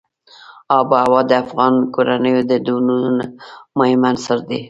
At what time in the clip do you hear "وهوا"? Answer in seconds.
0.93-1.21